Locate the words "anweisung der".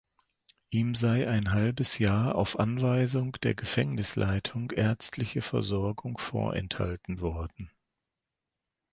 2.59-3.53